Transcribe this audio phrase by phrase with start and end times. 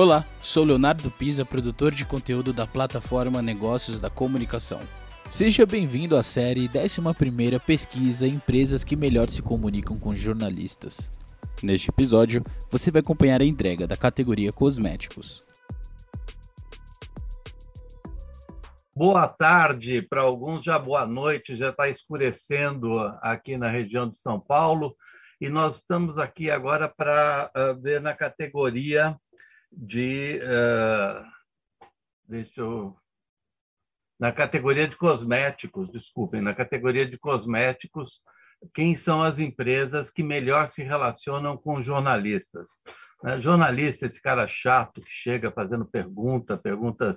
[0.00, 4.78] Olá, sou Leonardo Pisa, produtor de conteúdo da plataforma Negócios da Comunicação.
[5.28, 11.10] Seja bem-vindo à série 11 Pesquisa Empresas que melhor se comunicam com jornalistas.
[11.60, 15.44] Neste episódio, você vai acompanhar a entrega da categoria Cosméticos.
[18.94, 24.38] Boa tarde, para alguns já boa noite, já está escurecendo aqui na região de São
[24.38, 24.94] Paulo
[25.40, 29.18] e nós estamos aqui agora para uh, ver na categoria
[29.72, 30.40] de.
[30.42, 31.24] Uh,
[32.28, 32.96] deixa eu.
[34.18, 38.20] Na categoria de cosméticos, desculpem, na categoria de cosméticos,
[38.74, 42.66] quem são as empresas que melhor se relacionam com jornalistas?
[43.22, 47.16] Uh, jornalista, esse cara chato que chega fazendo pergunta, perguntas.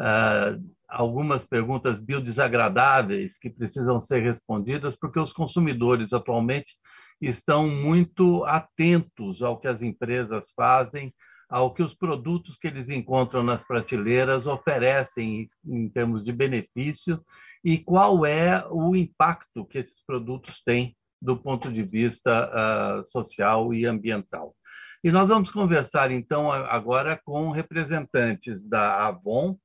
[0.00, 6.74] Uh, algumas perguntas biodesagradáveis que precisam ser respondidas, porque os consumidores atualmente
[7.20, 11.14] estão muito atentos ao que as empresas fazem,
[11.52, 17.22] ao que os produtos que eles encontram nas prateleiras oferecem em termos de benefício
[17.62, 23.74] e qual é o impacto que esses produtos têm do ponto de vista uh, social
[23.74, 24.56] e ambiental.
[25.04, 29.58] E nós vamos conversar, então, agora com representantes da Avon,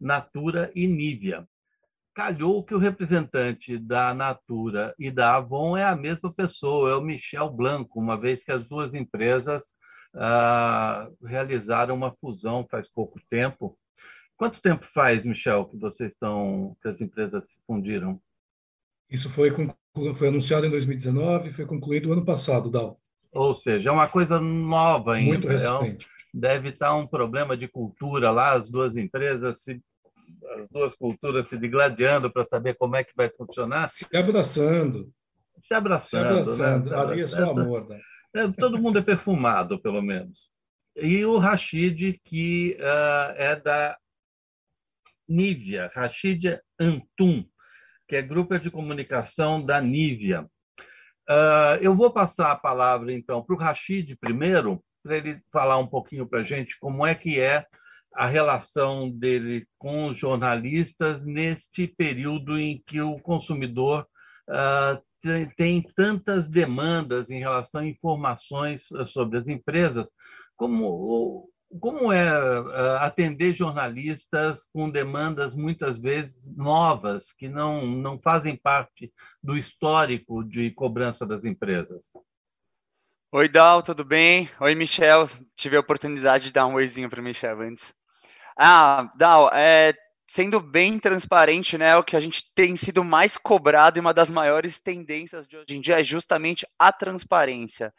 [0.00, 1.46] Natura e Nivea
[2.14, 7.02] calhou que o representante da Natura e da Avon é a mesma pessoa, é o
[7.02, 9.73] Michel Blanco, uma vez que as duas empresas
[11.22, 13.76] realizaram uma fusão faz pouco tempo.
[14.36, 18.20] Quanto tempo faz, Michel, que vocês estão, que as empresas se fundiram?
[19.08, 19.50] Isso foi,
[20.14, 22.98] foi anunciado em 2019 e foi concluído ano passado, Dal.
[23.32, 25.28] Ou seja, é uma coisa nova ainda.
[25.28, 26.06] Muito recente.
[26.06, 29.80] É um, deve estar um problema de cultura lá, as duas empresas se
[30.56, 33.88] as duas culturas se digladiando para saber como é que vai funcionar.
[33.88, 35.12] Se abraçando.
[35.62, 36.44] Se abraçando.
[36.44, 36.90] Se abraçando.
[36.90, 36.96] Né?
[36.96, 37.88] Ali é só amor.
[37.88, 38.00] Né?
[38.34, 40.50] É, todo mundo é perfumado, pelo menos.
[40.96, 43.96] E o Rashid, que uh, é da
[45.28, 47.44] Nívia, Rashid Antum,
[48.08, 50.42] que é grupo de comunicação da Nívia.
[51.28, 55.86] Uh, eu vou passar a palavra, então, para o Rashid primeiro, para ele falar um
[55.86, 57.64] pouquinho para a gente como é que é
[58.14, 64.06] a relação dele com os jornalistas neste período em que o consumidor
[64.48, 65.02] uh,
[65.56, 70.06] tem, tantas demandas em relação a informações ah, sobre as empresas,
[70.56, 71.48] como,
[71.80, 79.12] como é uh, atender jornalistas com demandas muitas vezes novas, que não, não fazem parte
[79.42, 82.04] do histórico de cobrança das empresas?
[83.32, 84.48] Oi, Dal, tudo bem?
[84.60, 85.28] Oi, Michel.
[85.56, 87.92] Tive a oportunidade de dar um oizinho para o Michel antes.
[88.56, 89.92] Ah, Dal, é,
[90.34, 94.32] sendo bem transparente, né, o que a gente tem sido mais cobrado e uma das
[94.32, 97.94] maiores tendências de hoje em dia é justamente a transparência.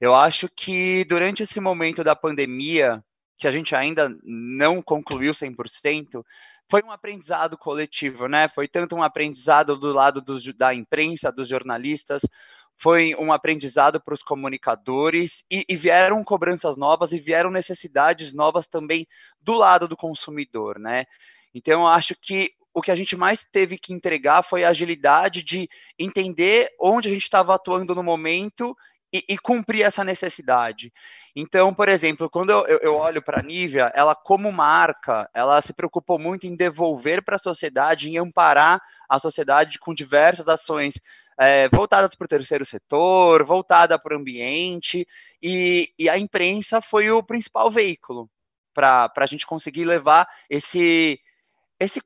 [0.00, 3.04] Eu acho que durante esse momento da pandemia,
[3.36, 6.24] que a gente ainda não concluiu 100%,
[6.70, 8.48] foi um aprendizado coletivo, né?
[8.48, 12.22] Foi tanto um aprendizado do lado dos, da imprensa, dos jornalistas,
[12.78, 18.66] foi um aprendizado para os comunicadores e, e, vieram cobranças novas e vieram necessidades novas
[18.66, 19.06] também
[19.38, 21.04] do lado do consumidor, né?
[21.54, 25.44] Então, eu acho que o que a gente mais teve que entregar foi a agilidade
[25.44, 28.76] de entender onde a gente estava atuando no momento
[29.12, 30.92] e, e, cumprir essa necessidade.
[31.36, 35.72] Então, por exemplo, quando eu, eu olho para a Nivea, ela como marca, ela se
[35.72, 40.94] preocupou muito em devolver para a sociedade, em amparar a sociedade com diversas ações
[41.38, 45.06] é, voltadas para o terceiro setor, voltada para o ambiente,
[45.42, 48.28] e, e, a imprensa foi o principal veículo
[48.72, 51.20] para a gente conseguir levar esse.
[51.84, 52.00] Esse,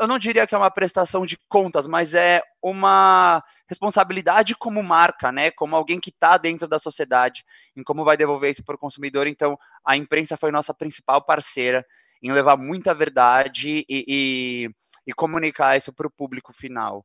[0.00, 5.30] eu não diria que é uma prestação de contas, mas é uma responsabilidade como marca,
[5.30, 5.50] né?
[5.50, 7.44] Como alguém que está dentro da sociedade,
[7.76, 9.26] em como vai devolver isso para o consumidor.
[9.26, 11.84] Então, a imprensa foi nossa principal parceira
[12.22, 14.70] em levar muita verdade e, e,
[15.06, 17.04] e comunicar isso para o público final.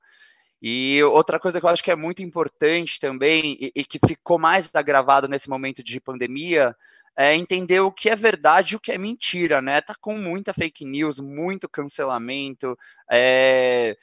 [0.62, 4.38] E outra coisa que eu acho que é muito importante também, e, e, que ficou
[4.38, 6.76] mais agravado nesse momento de pandemia,
[7.16, 9.82] é entender o que é verdade e o que é mentira, né?
[9.82, 12.78] Tá com muita fake news, muito cancelamento,
[13.10, 13.98] é,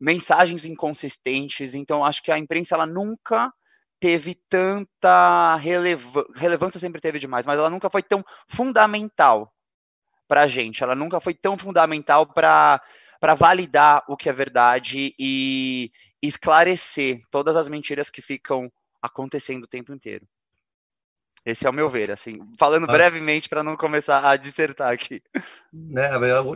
[0.00, 1.74] mensagens inconsistentes.
[1.74, 3.52] Então, acho que a imprensa ela nunca
[4.00, 9.52] teve tanta relevância, relevância sempre teve demais, mas ela nunca foi tão fundamental
[10.28, 10.82] para a gente.
[10.82, 12.82] Ela nunca foi tão fundamental para
[13.24, 15.90] para validar o que é verdade e
[16.20, 20.26] esclarecer todas as mentiras que ficam acontecendo o tempo inteiro.
[21.42, 22.92] Esse é o meu ver, assim, falando ah.
[22.92, 25.22] brevemente para não começar a dissertar aqui.
[25.72, 26.10] Né,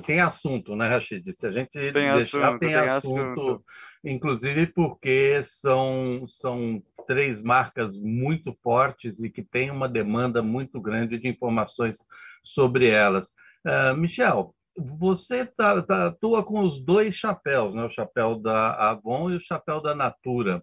[0.05, 1.33] tem assunto, né, Rachid?
[1.39, 3.21] Se a gente tem deixar, assunto, tem, tem assunto.
[3.21, 3.65] assunto.
[4.05, 11.19] inclusive porque são, são três marcas muito fortes e que têm uma demanda muito grande
[11.19, 11.97] de informações
[12.45, 13.27] sobre elas.
[13.65, 17.85] Uh, Michel, você tá, tá, atua com os dois chapéus, né?
[17.85, 20.63] o chapéu da Avon e o chapéu da Natura.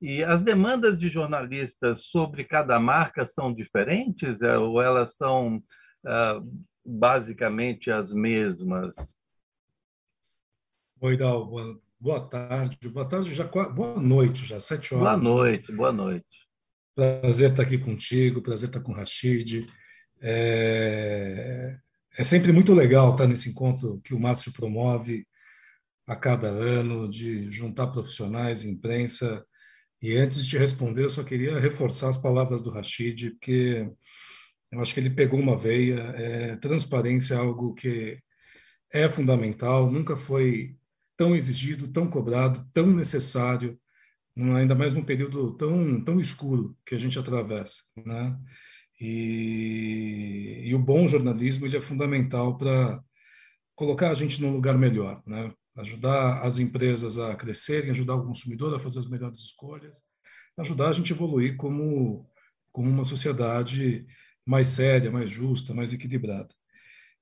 [0.00, 6.64] E as demandas de jornalistas sobre cada marca são diferentes é, ou elas são uh,
[6.84, 8.94] basicamente as mesmas?
[11.02, 12.78] Oi, Dal, boa, boa tarde.
[12.88, 15.20] Boa tarde, já boa noite, já, sete horas.
[15.20, 16.48] Boa noite, boa noite.
[16.94, 19.66] Prazer estar aqui contigo, prazer estar com o Rachid.
[20.20, 21.76] É,
[22.18, 25.26] é sempre muito legal estar nesse encontro que o Márcio promove
[26.06, 29.44] a cada ano, de juntar profissionais, imprensa.
[30.02, 33.88] E antes de te responder, eu só queria reforçar as palavras do Rachid, porque
[34.72, 36.00] eu acho que ele pegou uma veia.
[36.16, 38.18] É, transparência é algo que
[38.92, 40.76] é fundamental, nunca foi
[41.16, 43.78] tão exigido, tão cobrado, tão necessário,
[44.56, 47.82] ainda mais num período tão, tão escuro que a gente atravessa.
[48.04, 48.36] Né?
[49.00, 53.02] E, e o bom jornalismo ele é fundamental para
[53.74, 55.52] colocar a gente num lugar melhor, né?
[55.76, 60.02] ajudar as empresas a crescerem, ajudar o consumidor a fazer as melhores escolhas,
[60.58, 62.28] ajudar a gente a evoluir como,
[62.70, 64.06] como uma sociedade
[64.44, 66.48] mais séria, mais justa, mais equilibrada.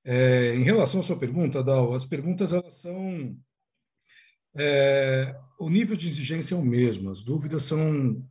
[0.04, 3.36] É, em relação à sua pergunta, Dal, as perguntas elas são
[4.56, 8.25] é, o nível de exigência é o mesmo, as dúvidas são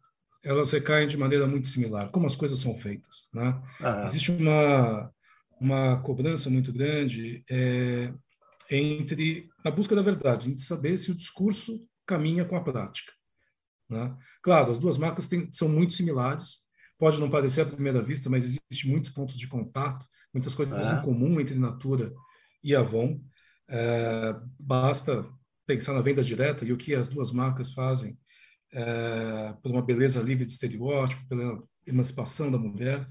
[0.47, 3.27] elas recaem de maneira muito similar, como as coisas são feitas.
[3.33, 3.61] Né?
[3.81, 4.03] Ah.
[4.05, 5.11] Existe uma,
[5.59, 8.13] uma cobrança muito grande é,
[8.71, 13.11] entre a busca da verdade, de saber se o discurso caminha com a prática.
[13.89, 14.15] Né?
[14.41, 16.59] Claro, as duas marcas têm, são muito similares,
[16.97, 20.95] pode não parecer à primeira vista, mas existem muitos pontos de contato, muitas coisas ah.
[20.95, 22.13] em comum entre Natura
[22.63, 23.19] e Avon.
[23.69, 25.27] É, basta
[25.65, 28.17] pensar na venda direta e o que as duas marcas fazem
[28.71, 33.05] é, por uma beleza livre de estereótipo, pela emancipação da mulher,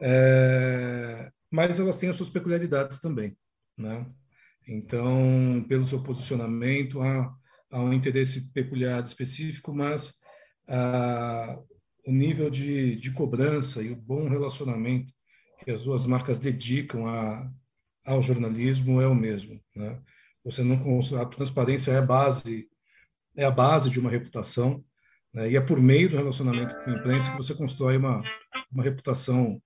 [0.00, 3.36] é, mas elas têm as suas peculiaridades também,
[3.76, 4.06] né?
[4.66, 7.34] Então, pelo seu posicionamento, há,
[7.70, 10.14] há um interesse peculiar específico, mas
[10.68, 11.58] ah,
[12.06, 15.12] o nível de, de cobrança e o bom relacionamento
[15.64, 17.50] que as duas marcas dedicam a,
[18.04, 20.00] ao jornalismo é o mesmo, né?
[20.44, 20.78] Você não
[21.20, 22.68] a transparência é a base
[23.40, 24.84] é a base de uma reputação
[25.32, 25.50] né?
[25.50, 28.22] e é por meio do relacionamento com a imprensa que você constrói uma
[28.70, 29.60] uma reputação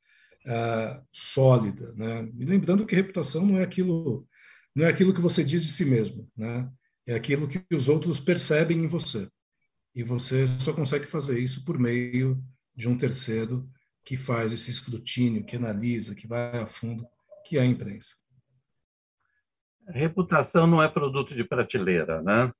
[0.46, 2.28] uh, sólida, né?
[2.38, 4.26] E lembrando que reputação não é aquilo
[4.74, 6.68] não é aquilo que você diz de si mesmo, né?
[7.06, 9.28] É aquilo que os outros percebem em você.
[9.94, 12.42] E você só consegue fazer isso por meio
[12.74, 13.68] de um terceiro
[14.04, 17.06] que faz esse escrutínio, que analisa, que vai a fundo,
[17.46, 18.14] que é a imprensa.
[19.88, 22.52] reputação não é produto de prateleira, né?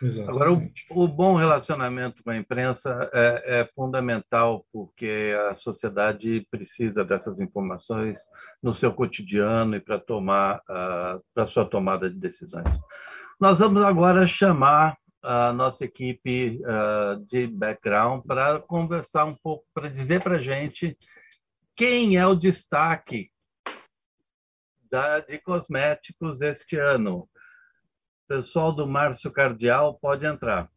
[0.00, 0.30] Exatamente.
[0.30, 7.04] Agora, o, o, bom relacionamento com a imprensa é, é, fundamental porque a sociedade precisa
[7.04, 8.18] dessas informações
[8.62, 12.68] no seu cotidiano e para tomar uh, para sua tomada de decisões.
[13.40, 19.88] Nós vamos agora chamar a nossa equipe uh, de background para conversar um pouco, para
[19.88, 20.96] dizer para a gente
[21.76, 23.30] quem é o destaque
[24.90, 27.28] da, de cosméticos este ano.
[28.28, 30.70] Pessoal do Márcio Cardial, pode entrar.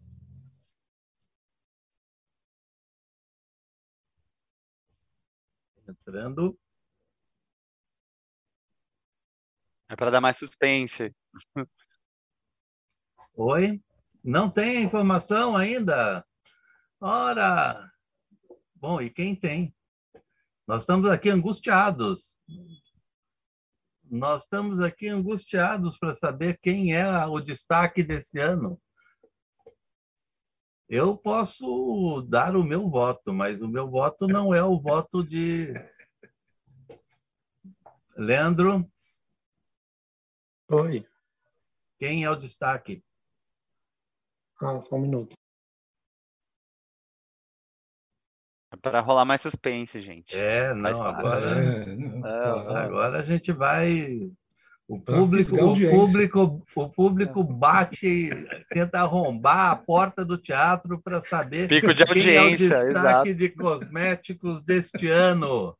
[5.85, 6.57] Entrando.
[9.89, 11.13] É para dar mais suspense.
[13.35, 13.83] Oi?
[14.23, 16.25] Não tem informação ainda?
[17.01, 17.91] Ora!
[18.73, 19.75] Bom, e quem tem?
[20.65, 22.31] Nós estamos aqui angustiados.
[24.11, 28.77] Nós estamos aqui angustiados para saber quem é o destaque desse ano.
[30.89, 35.73] Eu posso dar o meu voto, mas o meu voto não é o voto de.
[38.17, 38.85] Leandro?
[40.69, 41.07] Oi.
[41.97, 43.01] Quem é o destaque?
[44.61, 45.40] Ah, só um minuto.
[48.71, 50.35] É para rolar mais suspense, gente.
[50.35, 54.31] É, não, agora, é, não, é, agora a gente vai.
[54.87, 58.29] O público, o público, o público bate,
[58.69, 63.29] tenta arrombar a porta do teatro para saber Pico de audiência, quem é o destaque
[63.29, 63.35] exato.
[63.35, 65.77] de cosméticos deste ano.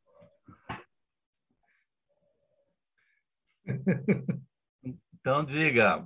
[5.22, 6.04] Então diga,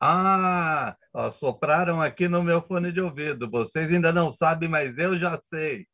[0.00, 3.50] ah, ó, sopraram aqui no meu fone de ouvido.
[3.50, 5.86] Vocês ainda não sabem, mas eu já sei.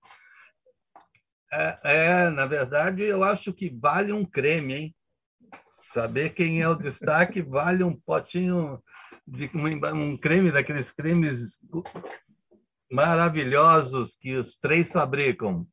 [1.52, 4.96] É, é, na verdade, eu acho que vale um creme, hein?
[5.92, 8.80] Saber quem é o destaque vale um potinho
[9.26, 9.50] de
[9.92, 11.58] um creme daqueles cremes
[12.90, 15.66] maravilhosos que os três fabricam.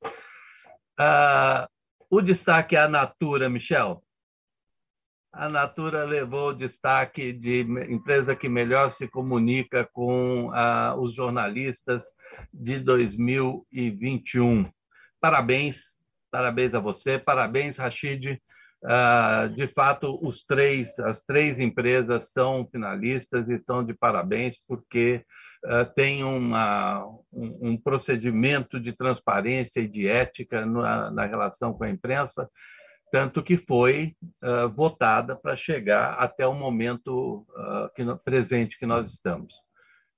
[0.99, 1.67] Uh,
[2.09, 4.03] o destaque é a Natura, Michel.
[5.33, 12.05] A Natura levou o destaque de empresa que melhor se comunica com uh, os jornalistas
[12.53, 14.71] de 2021.
[15.19, 15.81] Parabéns,
[16.29, 18.39] parabéns a você, parabéns, Rachid.
[18.83, 25.25] Uh, de fato, os três, as três empresas são finalistas e estão de parabéns, porque
[25.65, 31.85] uh, tem uma, um, um, procedimento de transparência e de ética na, na relação com
[31.85, 32.47] a imprensa,
[33.13, 37.45] tanto que foi uh, votada para chegar até o momento
[37.95, 39.53] que, presente que nós estamos.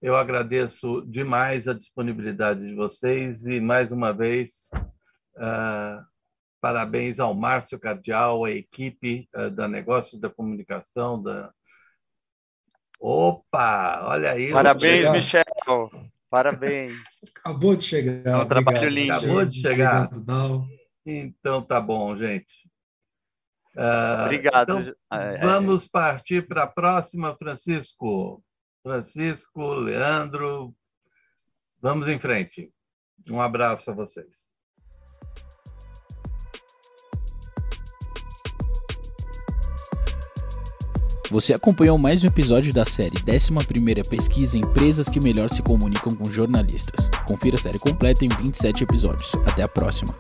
[0.02, 4.70] Eu agradeço demais a disponibilidade de vocês e, mais uma vez,
[6.66, 11.22] Parabéns ao Márcio Cardial, à equipe uh, da Negócios da Comunicação.
[11.22, 11.52] Da...
[13.00, 14.52] Opa, olha aí.
[14.52, 15.44] Parabéns, Michel.
[16.28, 16.92] Parabéns.
[17.38, 18.32] Acabou de chegar.
[18.32, 19.14] É um trabalho lindo.
[19.14, 20.08] Acabou de chegar.
[20.08, 20.68] Obrigado,
[21.06, 22.68] então tá bom, gente.
[23.76, 24.80] Uh, Obrigado.
[24.80, 25.38] Então, é, é.
[25.40, 28.42] vamos partir para a próxima, Francisco.
[28.82, 30.74] Francisco, Leandro,
[31.82, 32.72] vamos em frente.
[33.30, 34.28] Um abraço a vocês.
[41.32, 46.30] Você acompanhou mais um episódio da série 11 Pesquisa Empresas que Melhor Se Comunicam com
[46.30, 47.10] Jornalistas.
[47.28, 49.34] Confira a série completa em 27 episódios.
[49.48, 50.16] Até a próxima.